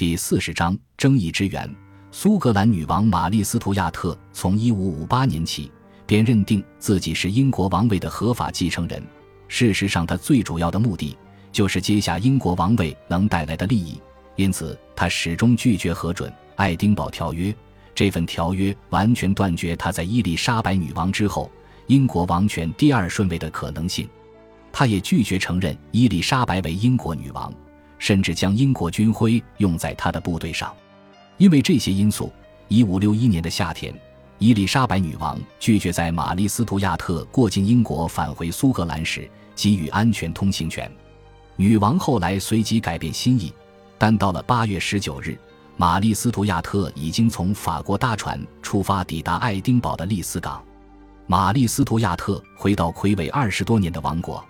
[0.00, 1.70] 第四十章争议之源。
[2.10, 5.70] 苏格兰女王玛丽·斯图亚特从一五五八年起
[6.06, 9.06] 便认定自己是英国王位的合法继承人。
[9.46, 11.14] 事实上，她最主要的目的
[11.52, 14.00] 就是接下英国王位能带来的利益，
[14.36, 17.52] 因此她始终拒绝核准《爱丁堡条约》。
[17.94, 21.50] 这份条约完全断绝她在伊丽莎白女王之后
[21.88, 24.08] 英国王权第二顺位的可能性。
[24.72, 27.52] 她也拒绝承认伊丽莎白为英国女王。
[28.00, 30.74] 甚至将英国军徽用在他的部队上，
[31.36, 32.32] 因为这些因素，
[32.66, 33.94] 一五六一年的夏天，
[34.38, 40.90] 伊丽莎白女王拒绝在玛丽斯图亚特过境英国返回苏格兰时给予安全通行权。
[41.56, 43.52] 女王后来随即改变心意，
[43.98, 45.38] 但到了八月十九日，
[45.76, 50.64] 玛丽斯图亚特已经从法国大船出发，抵达爱丁堡的利斯港。
[51.26, 54.42] 玛丽斯图亚特回到魁伟二十多年的王国。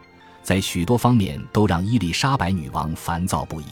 [0.42, 3.66] 在许多方面都让伊丽莎白女王烦躁不已，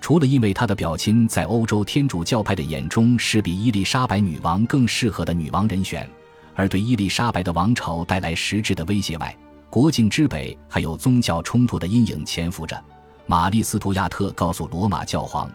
[0.00, 6.08] 除了因为她的表亲在欧洲天主教派的眼中是比伊丽莎白女王更适合的女王人选，
[6.54, 9.36] 而对伊丽莎白的王朝带来实质的威胁外，
[9.68, 12.82] 国境之北还有宗教冲突的阴影潜伏着。
[13.26, 15.48] 玛丽斯图亚特告诉罗马教皇，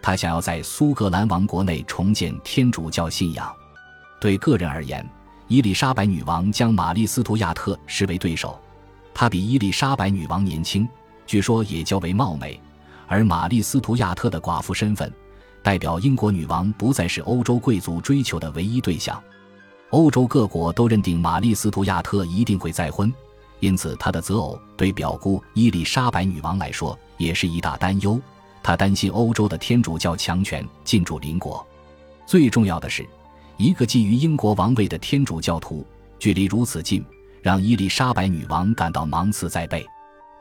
[0.00, 3.52] 他想要在苏格兰王国内重建天主教信仰。
[4.20, 5.08] 对个人而言，
[5.46, 8.58] 伊丽莎白女王将玛丽斯图亚特视为对手。
[9.22, 10.88] 她比伊丽莎白女王年轻，
[11.26, 12.60] 据说也较为貌美，
[13.06, 15.12] 而玛丽斯图亚特的寡妇身份，
[15.62, 19.22] 代表英国女王不再是欧洲贵族追求的唯一对象。
[19.90, 23.14] 欧洲各国都认定玛丽斯图亚特一定会再婚，
[23.60, 28.20] 因此她的择偶对表姑伊丽莎白女王来说也是一大担忧。
[28.60, 31.64] 她担心欧洲的天主教强权进驻邻国。
[32.26, 33.06] 最重要的是，
[33.56, 35.86] 一个觊觎英国王位的天主教徒，
[36.18, 37.04] 距离如此近。
[37.42, 39.84] 让伊丽莎白女王感到芒刺在背，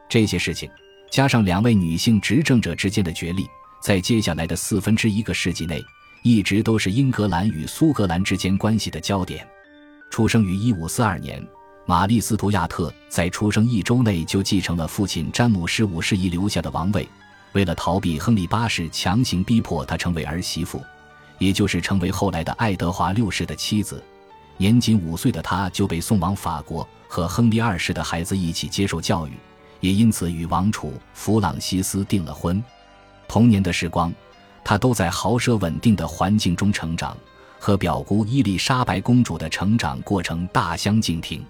[0.08, 0.70] 这些事情
[1.10, 3.48] 加上两位女性执政者之间的角力，
[3.82, 5.84] 在接下来的四分之一个世纪内，
[6.22, 9.46] 一直都是英格兰与苏格兰之间关系的焦点。
[10.12, 11.48] 出生于1542年，
[11.86, 17.08] 玛丽斯图亚特在出生一周内就继承了父亲詹姆士五世遗留下的王位。
[17.54, 20.82] 为了逃避亨利八世强行逼迫她成为儿媳妇，
[21.40, 24.02] 也就是成为后来的爱德华六世的妻子。
[24.62, 29.32] 年仅五岁的他就被送往法国，和亨利二世的孩子一起接受教育，
[29.80, 32.64] 也因此与王储弗朗西斯订了婚。
[33.28, 34.14] 童年的时光，
[34.64, 37.18] 他都在豪奢稳定的环境中成长，
[37.58, 41.44] 和表姑伊丽莎白公主的成长过程大相径庭。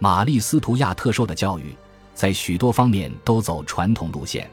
[0.00, 1.72] 玛丽斯图亚特受的教育，
[2.16, 4.50] 在许多方面都走传统路线，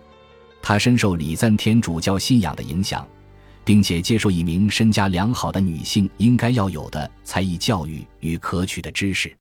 [0.61, 3.07] 她深受礼赞天主教信仰的影响。
[3.67, 9.35] 并且接受一名身家良好的女性应该要有的才艺教育与可取的知识。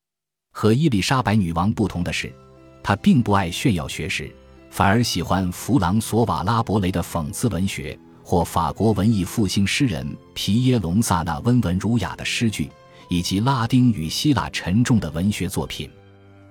[0.50, 2.34] 和伊丽莎白女王不同的是，
[2.82, 4.28] 她并不爱炫耀学识，
[4.68, 10.04] 反而喜欢弗朗索瓦拉伯雷的讽刺文学，或法国文艺复兴诗人
[10.34, 12.68] 皮耶隆萨那温文儒雅的诗句，
[13.08, 15.88] 以及拉丁与希腊沉重的文学作品。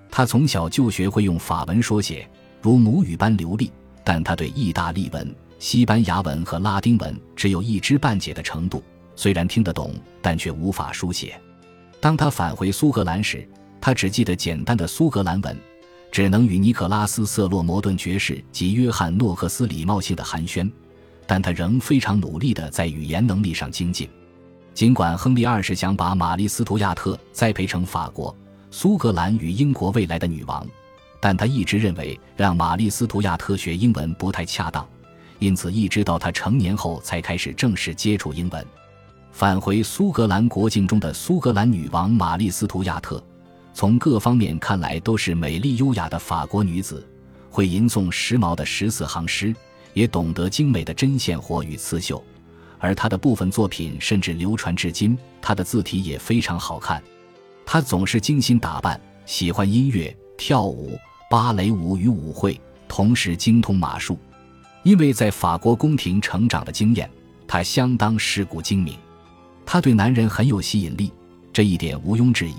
[0.10, 2.26] 他从小就学会用法文说写，
[2.62, 3.70] 如母语般流利，
[4.02, 5.36] 但他对意大利文。
[5.60, 8.84] 西班牙文和拉丁文只有一知半解的程度，
[9.16, 11.40] 虽然听得懂，但却无法书写。
[12.00, 13.48] 当他返回苏格兰时，
[13.82, 15.58] 他只记得简单的苏格兰文，
[16.12, 20.72] 只能与尼可拉斯·瑟洛摩顿爵士及约翰·诺克斯礼貌性的寒暄。
[21.28, 24.08] 但他仍非常努力地在语言能力上精进。
[24.76, 28.36] 尽管亨利二世想把玛丽·斯图亚特栽培成法国、
[28.70, 30.68] 苏格兰与英国未来的女王，
[31.20, 34.88] 但他一直认为让玛丽·斯图亚特学英文不太恰当。
[35.40, 38.66] 因此，一直到他成年后才开始正式接触英文。
[39.32, 43.22] 返回苏格兰国境中的苏格兰女王玛丽斯图亚特，
[43.74, 47.06] 从各方面看来都是美丽优雅的法国女子，
[47.50, 49.54] 会吟诵时髦的十四行诗，
[49.94, 52.24] 也懂得精美的针线活与刺绣，
[52.80, 55.18] 而她的部分作品甚至流传至今。
[55.42, 57.04] 她的字体也非常好看。
[57.66, 60.98] 她总是精心打扮，喜欢音乐、跳舞、
[61.30, 62.58] 芭蕾舞与舞会，
[62.88, 64.18] 同时精通马术。
[64.86, 67.10] 因为在法国宫廷成长的经验，
[67.48, 68.96] 他相当世故精明。
[69.66, 71.12] 他对男人很有吸引力，
[71.52, 72.56] 这一点毋庸置疑。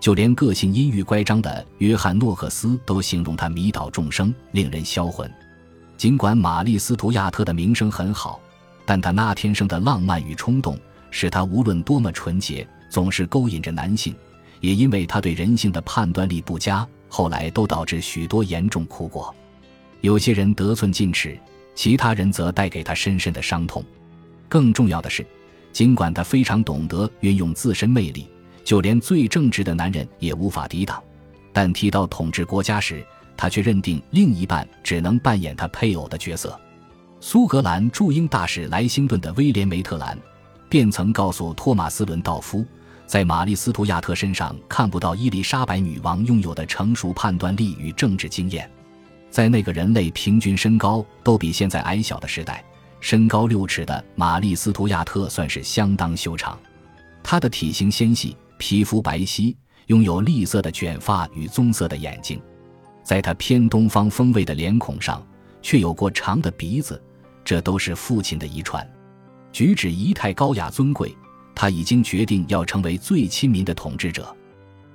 [0.00, 5.32] 就连个性阴郁乖张的约翰诺克斯都形容他迷倒众生，令人销魂。
[5.96, 8.40] 尽管玛丽斯图亚特的名声很好，
[8.84, 10.76] 但他那天生的浪漫与冲动，
[11.12, 14.12] 使他无论多么纯洁，总是勾引着男性。
[14.58, 19.32] 也因为他对人性的判断力不佳，后来都导致许多严重苦果。
[20.00, 21.38] 有些人得寸进尺。
[21.80, 23.82] 其他人则带给他深深的伤痛。
[24.50, 25.26] 更重要的是
[25.72, 28.28] 尽管他非常懂得运用自身魅力
[28.62, 31.02] 就连最正直的男人也无法抵挡。
[31.54, 33.02] 但提到统治国家时
[33.34, 36.54] 他却认定另一半只能扮演他配偶的角色。
[37.18, 40.18] 苏格兰驻英大使莱辛顿的威廉梅特兰
[40.68, 42.62] 便曾告诉托马斯伦道夫
[43.06, 48.70] 在玛丽斯图亚特身上看不到伊丽莎白女王拥有的成熟判断力与政治经验。
[49.30, 52.64] 在那个人类平均身高都比现在矮小的时代，
[53.00, 56.58] 身高六尺的玛丽斯图亚特算是相当修长。
[57.22, 59.54] 他的体型纤细，皮肤白皙，
[59.86, 62.40] 拥有栗色的卷发与棕色的眼睛。
[63.04, 65.24] 在他偏东方风味的脸孔上，
[65.62, 67.00] 却有过长的鼻子，
[67.44, 68.86] 这都是父亲的遗传。
[69.52, 71.16] 举止仪态高雅尊贵，
[71.54, 74.34] 他已经决定要成为最亲民的统治者。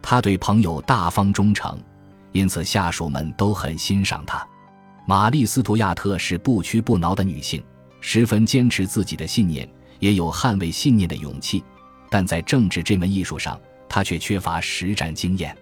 [0.01, 1.77] 他对朋友大方忠诚。
[2.35, 4.45] 因此下属们都很欣赏她。
[5.07, 7.63] 玛丽斯图亚特是不屈不挠的女性
[8.01, 9.67] 十分坚持自己的信念
[9.99, 11.63] 也有捍卫信念的勇气。
[12.09, 15.55] 但在政治这门艺术上她却缺乏实战经验。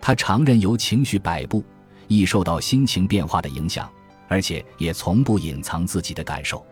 [0.00, 1.62] 她常任由情绪摆布
[2.08, 3.90] 易受到心情变化的影响
[4.26, 6.64] 而且也从不隐藏自己的感受。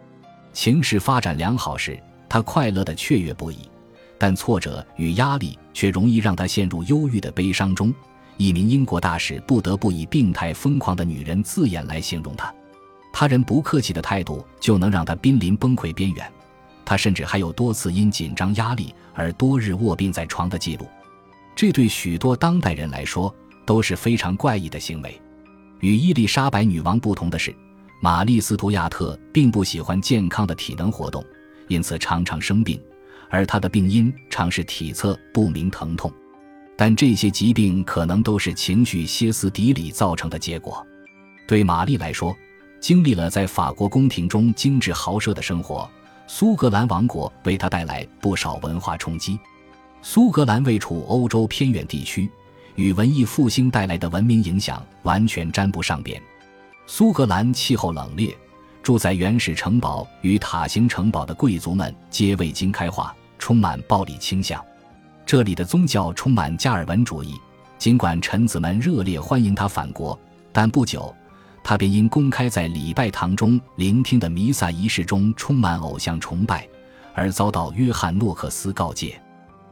[0.55, 3.69] 情势发展良好时她快乐的雀跃不已
[4.17, 7.93] 但挫折与压力却容易让她陷入忧郁的悲伤中
[8.37, 12.53] 一名英国大使不得不以病态疯狂的女人字眼来形容她，
[13.13, 16.33] 他人不客气的态度就能让她濒临崩溃边缘。
[16.85, 20.87] 她甚至还有多次因紧张压力而多日卧病在床的记录，
[21.55, 23.35] 这对许多当代人来说
[23.65, 25.21] 都是非常怪异的行为。
[25.81, 27.55] 与伊丽莎白女王不同的是，
[28.01, 31.25] 玛丽斯图亚特并不喜欢健康的体能活动，
[31.69, 32.79] 因此常常生病，
[33.31, 36.13] 而她的病因常是体侧不明疼痛。
[36.77, 40.85] 但这些疾病可能都是情绪歇斯底里造成的结果。
[41.47, 42.35] 对玛丽来说
[42.81, 45.89] 经历了在法国宫廷中精致豪奢的生活
[46.27, 49.39] 苏格兰王国为她带来不少文化冲击。
[50.03, 52.31] 苏格兰位处欧洲偏远地区
[52.75, 56.21] 与文艺复兴带来的文明影响完全沾不上边。
[56.87, 58.35] 苏格兰气候冷冽
[58.83, 64.63] 住在原始城堡与塔形城堡的贵族们皆未经开化充满暴力倾向
[65.27, 67.35] 这里的宗教充满加尔文主义
[67.79, 70.19] 尽管臣子们热烈欢迎他返国
[70.53, 71.15] 但不久
[71.63, 76.69] 他便因公开在礼拜堂中聆听的弥撒仪式中充满偶像崇拜
[77.15, 79.19] 而遭到约翰诺克斯告诫。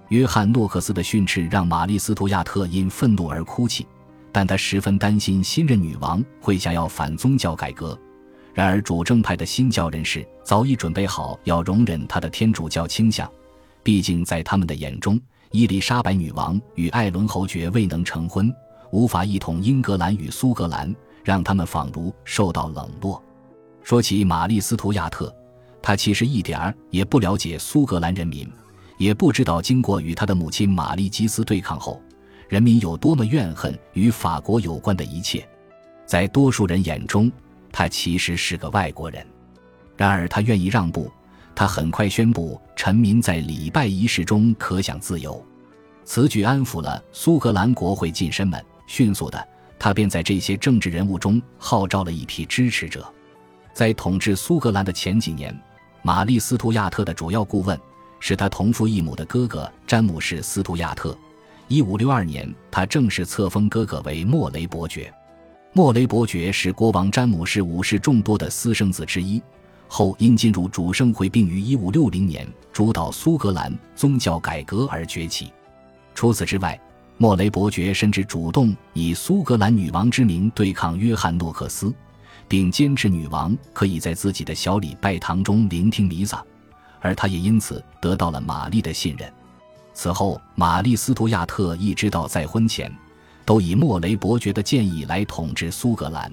[0.08, 3.86] 约翰诺克斯的训斥让玛丽斯图亚特因愤怒而哭泣
[4.30, 7.98] 但他十分担心新任女王会想要反宗教改革。
[8.54, 13.30] 然而主政派的新教人士早已准备好要容忍他的天主教倾向
[13.82, 15.20] 毕竟在他们的眼中
[15.52, 18.50] 伊丽莎白女王与艾伦侯爵未能成婚，
[18.90, 23.22] 无法一统英格兰与苏格兰，让他们仿如受到冷落。
[23.82, 25.34] 说起玛丽·斯图亚特，
[25.82, 28.50] 他其实一点儿也不了解苏格兰人民，
[28.96, 32.00] 也不知道经过与他的母亲玛丽·吉斯对抗后，
[32.48, 35.46] 人民有多么怨恨与法国有关的一切。
[36.06, 37.30] 在多数人眼中，
[37.70, 39.26] 他其实是个外国人。
[39.98, 41.12] 然而，他愿意让步，
[41.54, 45.44] 他很快宣布臣民在礼拜仪式中可享自由。
[46.04, 53.06] 此举安抚了苏格兰国会近身们，迅速的，他便在这些政治人物中号召了一批支持者。
[53.72, 55.56] 在统治苏格兰的前几年，
[56.02, 57.78] 玛丽·斯图亚特的主要顾问
[58.18, 61.16] 是他同父异母的哥哥詹姆士·斯图亚特。
[61.68, 65.12] 一五六二年，他正式册封哥哥为莫雷伯爵。
[65.72, 69.40] 莫雷伯爵是国王詹姆士五世众多的私生子之一，
[69.94, 75.52] 后因进入主圣会，并于1560年主导苏格兰宗教改革而崛起。
[76.14, 76.80] 除此之外，
[77.18, 81.92] 莫雷伯爵甚至主动以苏格兰女王之名对抗约翰诺克斯。
[82.48, 86.44] 并坚持女王可以在自己的小礼拜堂中聆听弥撒，
[87.00, 89.32] 而他也因此得到了玛丽的信任。
[89.94, 92.92] 此后，玛丽斯图亚特一直到再婚前，
[93.46, 96.30] 都以莫雷伯爵的建议来统治苏格兰。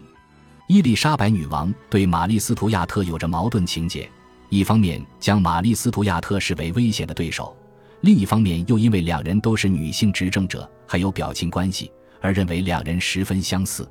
[0.70, 4.08] 伊丽莎白女王对玛丽·斯图亚特有着矛盾情节，
[4.50, 7.58] 一方面将玛丽·斯图亚特视为危险的对手，
[8.02, 13.90] 另一方面又因为两人都是女性执政者，还有表情关系，而认为两人十分相似。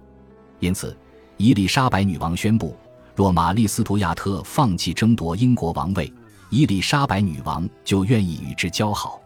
[0.60, 0.96] 因此，
[1.36, 2.76] 伊丽莎白女王宣布，
[3.16, 6.12] 若玛丽·斯图亚特放弃争夺英国王位，
[6.48, 9.20] 伊丽莎白女王就愿意与之交好。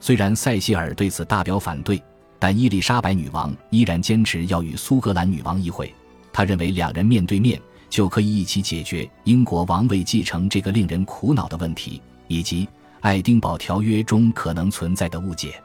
[0.00, 2.02] 虽然塞西尔对此大表反对，
[2.38, 5.94] 但伊丽莎白女王依然坚持要与苏格兰女王一会。
[6.36, 12.68] 他认为两人面对面就可以一起解决英国王位继承这个令人苦恼的问题以及
[13.00, 15.58] 爱丁堡条约中可能存在的误解。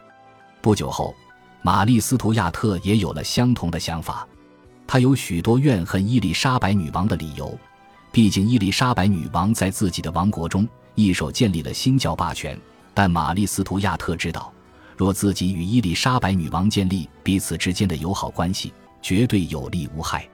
[0.62, 1.14] 不久后
[1.62, 4.26] 玛丽斯图亚特也有了相同的想法。
[4.88, 7.54] 他有许多怨恨伊丽莎白女王的理由
[8.10, 12.58] 毕竟伊丽莎白女王在自己的王国中一手建立了新教霸权
[12.94, 14.50] 但玛丽斯图亚特知道
[14.96, 20.26] 若自己与伊丽莎白女王建立彼此之间的友好关系绝对有利无害。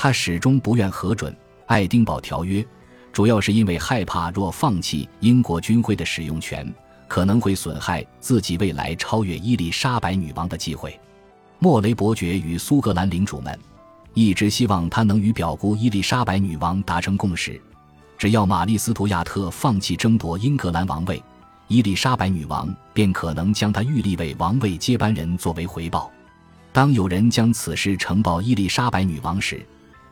[0.00, 1.36] 他始终不愿核准
[1.66, 2.64] 爱丁堡条约，
[3.12, 6.72] 主要是因为害怕若放弃英国军徽的使用权，
[7.08, 10.96] 可能会损害自己未来超越伊丽莎白女王的机会。
[11.58, 13.58] 莫雷伯爵与苏格兰领主们
[14.14, 17.60] 一直希望他能与表姑伊丽莎白女王达成共识，
[18.16, 21.20] 只要玛丽斯图亚特放弃争夺英格兰王位，
[21.66, 26.08] 伊丽莎白女王便可能将他预立为王位接班人作为回报。
[26.72, 29.60] 当有人将此事呈报伊丽莎白女王时。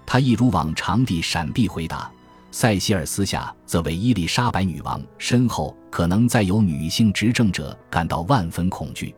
[0.07, 2.11] 他一如往常地闪避回答。
[2.53, 9.15] 塞西尔私下则为伊丽莎白女王身后可能再有女性执政者感到万分恐惧。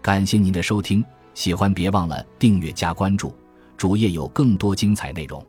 [0.00, 1.04] 感谢您的收听，
[1.34, 3.34] 喜欢别忘了订阅加关注，
[3.76, 5.44] 主页有更多精彩内容。